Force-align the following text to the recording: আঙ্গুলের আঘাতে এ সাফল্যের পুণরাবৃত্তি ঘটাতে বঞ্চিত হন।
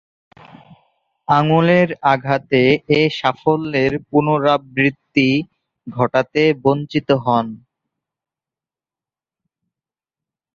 আঙ্গুলের 1.27 1.89
আঘাতে 2.13 2.61
এ 2.91 3.01
সাফল্যের 3.17 3.93
পুণরাবৃত্তি 4.07 5.29
ঘটাতে 5.87 6.43
বঞ্চিত 6.63 7.09
হন। 7.23 7.47